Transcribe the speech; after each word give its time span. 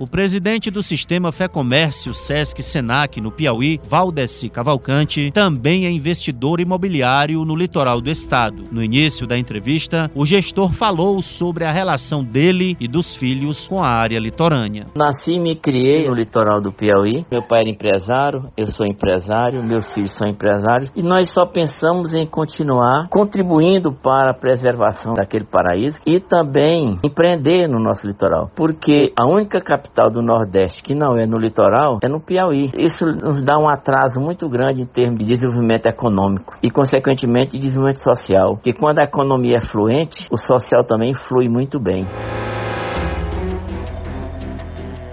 O 0.00 0.06
presidente 0.06 0.70
do 0.70 0.80
sistema 0.80 1.32
Fé 1.32 1.48
Comércio 1.48 2.14
Sesc 2.14 2.62
Senac 2.62 3.20
no 3.20 3.32
Piauí, 3.32 3.80
Valdeci 3.82 4.48
Cavalcante, 4.48 5.32
também 5.32 5.86
é 5.86 5.90
investidor 5.90 6.60
imobiliário 6.60 7.44
no 7.44 7.56
litoral 7.56 8.00
do 8.00 8.08
estado. 8.08 8.62
No 8.70 8.80
início 8.80 9.26
da 9.26 9.36
entrevista, 9.36 10.08
o 10.14 10.24
gestor 10.24 10.70
falou 10.70 11.20
sobre 11.20 11.64
a 11.64 11.72
relação 11.72 12.22
dele 12.22 12.76
e 12.78 12.86
dos 12.86 13.16
filhos 13.16 13.66
com 13.66 13.82
a 13.82 13.88
área 13.88 14.20
litorânea. 14.20 14.86
Nasci 14.96 15.32
e 15.32 15.40
me 15.40 15.56
criei 15.56 16.06
no 16.06 16.14
litoral 16.14 16.60
do 16.60 16.72
Piauí. 16.72 17.26
Meu 17.28 17.42
pai 17.42 17.62
era 17.62 17.68
empresário, 17.68 18.52
eu 18.56 18.68
sou 18.68 18.86
empresário, 18.86 19.66
meus 19.66 19.92
filhos 19.92 20.16
são 20.16 20.28
empresários 20.28 20.92
e 20.94 21.02
nós 21.02 21.28
só 21.32 21.44
pensamos 21.44 22.12
em 22.12 22.24
continuar 22.24 23.08
contribuindo 23.08 23.92
para 23.92 24.30
a 24.30 24.34
preservação 24.34 25.14
daquele 25.14 25.44
paraíso 25.44 25.96
e 26.06 26.20
também 26.20 27.00
empreender 27.04 27.66
no 27.66 27.80
nosso 27.80 28.06
litoral, 28.06 28.48
porque 28.54 29.12
a 29.18 29.26
única 29.26 29.60
capital 29.60 29.87
do 30.10 30.22
Nordeste 30.22 30.82
que 30.82 30.94
não 30.94 31.16
é 31.16 31.26
no 31.26 31.38
litoral 31.38 31.98
é 32.02 32.08
no 32.08 32.20
Piauí. 32.20 32.70
Isso 32.78 33.04
nos 33.04 33.42
dá 33.42 33.58
um 33.58 33.68
atraso 33.68 34.20
muito 34.20 34.48
grande 34.48 34.82
em 34.82 34.86
termos 34.86 35.18
de 35.18 35.24
desenvolvimento 35.24 35.86
econômico 35.86 36.56
e, 36.62 36.70
consequentemente, 36.70 37.52
de 37.52 37.58
desenvolvimento 37.58 38.02
social. 38.02 38.54
Porque 38.54 38.72
quando 38.72 39.00
a 39.00 39.04
economia 39.04 39.58
é 39.58 39.60
fluente, 39.60 40.26
o 40.30 40.36
social 40.36 40.84
também 40.84 41.14
flui 41.14 41.48
muito 41.48 41.78
bem. 41.78 42.06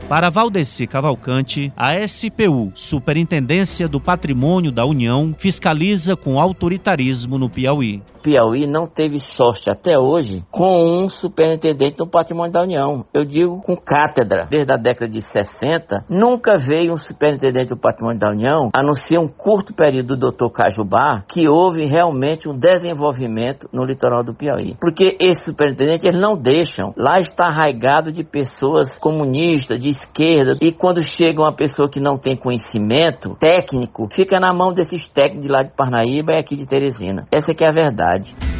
Para 0.08 0.30
Valdeci 0.30 0.86
Cavalcante, 0.86 1.74
a 1.76 1.96
SPU, 2.08 2.72
Superintendência 2.76 3.88
do 3.88 4.00
Patrimônio 4.00 4.72
da 4.72 4.86
União, 4.86 5.34
fiscaliza 5.36 6.16
com 6.16 6.40
autoritarismo 6.40 7.40
no 7.40 7.50
Piauí. 7.50 8.04
Piauí 8.26 8.66
não 8.66 8.88
teve 8.88 9.20
sorte 9.20 9.70
até 9.70 10.00
hoje 10.00 10.44
com 10.50 11.04
um 11.04 11.08
superintendente 11.08 11.98
do 11.98 12.08
patrimônio 12.08 12.52
da 12.52 12.64
União. 12.64 13.06
Eu 13.14 13.24
digo 13.24 13.62
com 13.62 13.76
cátedra. 13.78 14.48
Desde 14.50 14.74
a 14.74 14.78
década 14.78 15.08
de 15.08 15.22
60, 15.22 16.06
nunca 16.10 16.58
veio 16.58 16.94
um 16.94 16.98
superintendente 16.98 17.70
do 17.70 17.78
patrimônio 17.78 18.20
da 18.20 18.32
União, 18.32 18.72
a 18.76 18.82
não 18.82 18.96
ser 18.96 19.20
um 19.20 19.28
curto 19.28 19.76
período 19.76 20.18
do 20.18 20.32
Dr. 20.32 20.50
Cajubá, 20.52 21.24
que 21.32 21.48
houve 21.48 21.86
realmente 21.86 22.50
um 22.50 22.58
desenvolvimento 22.58 23.70
no 23.72 23.86
litoral 23.86 24.24
do 24.24 24.34
Piauí. 24.34 24.76
Porque 24.82 25.16
esses 25.20 25.46
superintendentes 25.46 26.04
eles 26.04 26.20
não 26.20 26.36
deixam. 26.36 26.96
Lá 26.98 27.20
está 27.20 27.46
arraigado 27.46 28.12
de 28.12 28.24
pessoas 28.24 28.98
comunistas, 28.98 29.80
de 29.80 29.90
esquerda, 29.90 30.58
e 30.64 30.72
quando 30.72 31.00
chega 31.08 31.40
uma 31.40 31.56
pessoa 31.56 31.88
que 31.88 32.00
não 32.00 32.18
tem 32.18 32.36
conhecimento 32.36 33.36
técnico, 33.40 34.08
fica 34.12 34.40
na 34.40 34.52
mão 34.52 34.74
desses 34.74 35.08
técnicos 35.10 35.46
de 35.46 35.52
lá 35.52 35.62
de 35.62 35.76
Parnaíba 35.76 36.34
e 36.34 36.40
aqui 36.40 36.56
de 36.56 36.66
Teresina. 36.66 37.28
Essa 37.32 37.54
que 37.54 37.64
é 37.64 37.68
a 37.68 37.72
verdade 37.72 38.15
cidade. 38.16 38.55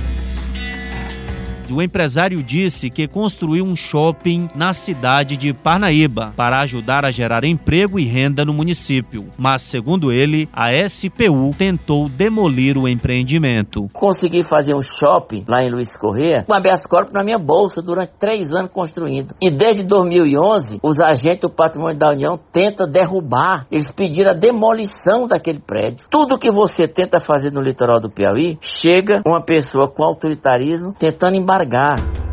O 1.72 1.82
empresário 1.82 2.44
disse 2.44 2.90
que 2.90 3.08
construiu 3.08 3.66
um 3.66 3.76
shopping 3.76 4.48
na 4.56 4.72
cidade 4.72 5.36
de 5.36 5.54
Parnaíba 5.54 6.32
para 6.36 6.60
ajudar 6.60 7.04
a 7.04 7.12
gerar 7.12 7.44
emprego 7.44 8.00
e 8.00 8.06
renda 8.06 8.46
no 8.46 8.54
município. 8.54 9.26
Mas, 9.38 9.64
segundo 9.64 10.12
ele, 10.12 10.48
a 10.54 10.72
SPU 10.88 11.56
tentou 11.58 12.08
demolir 12.08 12.78
o 12.78 12.88
empreendimento. 12.88 13.90
Consegui 13.94 14.44
fazer 14.44 14.76
um 14.76 14.82
shopping 14.82 15.44
lá 15.48 15.64
em 15.64 15.72
Luiz 15.72 15.98
Corrêa 15.98 16.44
com 16.46 16.54
habeas 16.54 16.86
corpus 16.86 17.14
na 17.14 17.24
minha 17.24 17.40
bolsa 17.40 17.82
durante 17.82 18.14
três 18.20 18.52
anos 18.52 18.72
construindo. 18.72 19.34
E 19.42 19.50
desde 19.50 19.84
2011, 19.84 20.80
os 20.84 21.00
agentes 21.02 21.42
do 21.42 21.50
Patrimônio 21.50 21.98
da 21.98 22.12
União 22.12 22.40
tentam 22.52 22.88
derrubar. 22.88 23.66
Eles 23.72 23.92
pediram 23.92 24.32
a 24.32 24.36
demolição 24.36 25.28
daquele 25.28 25.60
prédio. 25.60 26.06
Tudo 26.10 26.38
que 26.38 26.52
você 26.52 26.88
tenta 26.88 27.20
fazer 27.20 27.52
no 27.52 27.62
litoral 27.62 28.00
do 28.00 28.10
Piauí, 28.10 28.58
chega 28.62 29.22
uma 29.26 29.42
pessoa 29.42 29.90
com 29.90 30.04
autoritarismo 30.04 30.94
tentando 31.00 31.36
embarcar 31.36 31.55
embargar. 31.56 32.25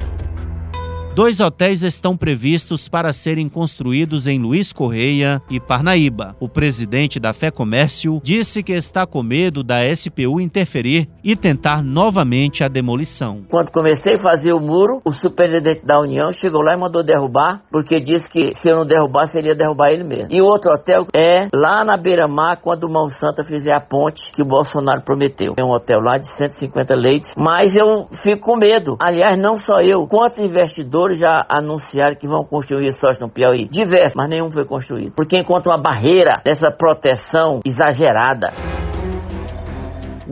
Dois 1.14 1.40
hotéis 1.40 1.82
estão 1.82 2.16
previstos 2.16 2.88
para 2.88 3.12
serem 3.12 3.46
construídos 3.46 4.26
em 4.26 4.40
Luiz 4.40 4.72
Correia 4.72 5.42
e 5.50 5.60
Parnaíba. 5.60 6.34
O 6.40 6.48
presidente 6.48 7.20
da 7.20 7.34
Fé 7.34 7.50
Comércio 7.50 8.18
disse 8.24 8.62
que 8.62 8.72
está 8.72 9.06
com 9.06 9.22
medo 9.22 9.62
da 9.62 9.84
SPU 9.94 10.40
interferir 10.40 11.06
e 11.22 11.36
tentar 11.36 11.82
novamente 11.82 12.64
a 12.64 12.68
demolição. 12.68 13.42
Quando 13.50 13.70
comecei 13.70 14.14
a 14.14 14.22
fazer 14.22 14.54
o 14.54 14.58
muro, 14.58 15.02
o 15.04 15.12
superintendente 15.12 15.84
da 15.84 16.00
União 16.00 16.32
chegou 16.32 16.62
lá 16.62 16.72
e 16.72 16.78
mandou 16.78 17.04
derrubar, 17.04 17.60
porque 17.70 18.00
disse 18.00 18.30
que 18.30 18.58
se 18.58 18.70
eu 18.70 18.76
não 18.76 18.86
derrubar, 18.86 19.26
seria 19.26 19.54
derrubar 19.54 19.90
ele 19.90 20.04
mesmo. 20.04 20.28
E 20.30 20.40
o 20.40 20.46
outro 20.46 20.72
hotel 20.72 21.06
é 21.14 21.46
lá 21.52 21.84
na 21.84 21.98
beira-mar, 21.98 22.58
quando 22.62 22.84
o 22.84 22.90
Mão 22.90 23.10
Santa 23.10 23.44
fizer 23.44 23.74
a 23.74 23.80
ponte 23.80 24.32
que 24.32 24.40
o 24.40 24.46
Bolsonaro 24.46 25.02
prometeu. 25.02 25.52
É 25.60 25.62
um 25.62 25.72
hotel 25.72 26.00
lá 26.00 26.16
de 26.16 26.34
150 26.38 26.94
leitos, 26.94 27.30
mas 27.36 27.74
eu 27.74 28.08
fico 28.22 28.40
com 28.40 28.56
medo. 28.56 28.96
Aliás, 28.98 29.38
não 29.38 29.58
só 29.58 29.82
eu, 29.82 30.06
quantos 30.06 30.38
investidores 30.38 31.01
já 31.12 31.44
anunciaram 31.48 32.14
que 32.14 32.28
vão 32.28 32.44
construir 32.44 32.92
sócios 32.92 33.18
no 33.18 33.28
Piauí. 33.28 33.68
Diversos, 33.68 34.14
mas 34.16 34.30
nenhum 34.30 34.50
foi 34.50 34.64
construído. 34.64 35.12
Porque 35.16 35.36
encontra 35.36 35.70
uma 35.70 35.82
barreira 35.82 36.40
dessa 36.44 36.70
proteção 36.70 37.60
exagerada 37.64 38.81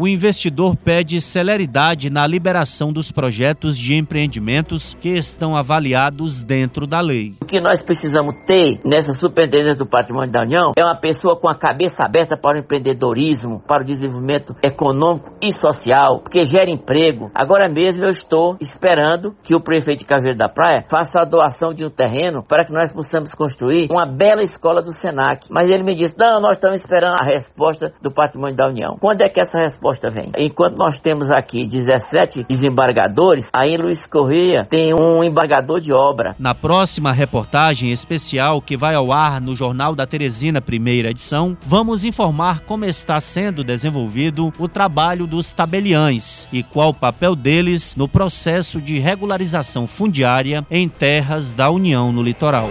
o 0.00 0.08
investidor 0.08 0.76
pede 0.76 1.20
celeridade 1.20 2.08
na 2.08 2.26
liberação 2.26 2.90
dos 2.90 3.12
projetos 3.12 3.76
de 3.76 3.94
empreendimentos 3.94 4.94
que 4.94 5.10
estão 5.10 5.54
avaliados 5.54 6.42
dentro 6.42 6.86
da 6.86 7.00
lei. 7.00 7.34
O 7.42 7.44
que 7.44 7.60
nós 7.60 7.82
precisamos 7.82 8.34
ter 8.46 8.80
nessa 8.82 9.12
superintendência 9.12 9.74
do 9.74 9.84
patrimônio 9.84 10.32
da 10.32 10.40
União 10.40 10.72
é 10.74 10.82
uma 10.82 10.96
pessoa 10.96 11.38
com 11.38 11.50
a 11.50 11.54
cabeça 11.54 12.02
aberta 12.02 12.34
para 12.34 12.56
o 12.56 12.60
empreendedorismo, 12.60 13.60
para 13.68 13.82
o 13.82 13.84
desenvolvimento 13.84 14.56
econômico 14.62 15.36
e 15.42 15.52
social, 15.52 16.22
que 16.30 16.44
gera 16.44 16.70
emprego. 16.70 17.30
Agora 17.34 17.68
mesmo 17.68 18.02
eu 18.02 18.10
estou 18.10 18.56
esperando 18.58 19.34
que 19.42 19.54
o 19.54 19.60
prefeito 19.60 19.98
de 19.98 20.06
Caveiro 20.06 20.38
da 20.38 20.48
Praia 20.48 20.86
faça 20.90 21.20
a 21.20 21.26
doação 21.26 21.74
de 21.74 21.84
um 21.84 21.90
terreno 21.90 22.42
para 22.42 22.64
que 22.64 22.72
nós 22.72 22.90
possamos 22.90 23.34
construir 23.34 23.88
uma 23.90 24.06
bela 24.06 24.42
escola 24.42 24.80
do 24.80 24.94
Senac. 24.94 25.48
Mas 25.50 25.70
ele 25.70 25.82
me 25.82 25.94
disse: 25.94 26.16
não, 26.18 26.40
nós 26.40 26.52
estamos 26.52 26.80
esperando 26.80 27.20
a 27.20 27.26
resposta 27.26 27.92
do 28.00 28.10
patrimônio 28.10 28.56
da 28.56 28.66
União. 28.66 28.96
Quando 28.98 29.20
é 29.20 29.28
que 29.28 29.38
essa 29.38 29.58
resposta 29.58 29.89
resposta 29.90 30.10
vem. 30.10 30.30
Enquanto 30.38 30.78
nós 30.78 31.00
temos 31.00 31.30
aqui 31.30 31.66
17 31.66 32.44
desembargadores, 32.48 33.48
aí 33.52 33.76
Luiz 33.76 34.06
Correia 34.06 34.66
tem 34.68 34.94
um 34.94 35.22
embargador 35.22 35.80
de 35.80 35.92
obra. 35.92 36.34
Na 36.38 36.54
próxima 36.54 37.12
reportagem 37.12 37.90
especial 37.90 38.62
que 38.62 38.76
vai 38.76 38.94
ao 38.94 39.12
ar 39.12 39.40
no 39.40 39.56
Jornal 39.56 39.94
da 39.94 40.06
Teresina, 40.06 40.60
primeira 40.60 41.10
edição, 41.10 41.56
vamos 41.62 42.04
informar 42.04 42.60
como 42.60 42.84
está 42.84 43.20
sendo 43.20 43.64
desenvolvido 43.64 44.52
o 44.58 44.68
trabalho 44.68 45.26
dos 45.26 45.52
tabeliães 45.52 46.48
e 46.52 46.62
qual 46.62 46.90
o 46.90 46.94
papel 46.94 47.34
deles 47.34 47.94
no 47.96 48.08
processo 48.08 48.80
de 48.80 48.98
regularização 48.98 49.86
fundiária 49.86 50.64
em 50.70 50.88
terras 50.88 51.52
da 51.52 51.70
União 51.70 52.12
no 52.12 52.22
litoral. 52.22 52.70